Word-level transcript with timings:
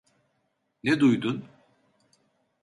Ne 0.83 0.99
duydun? 0.99 1.45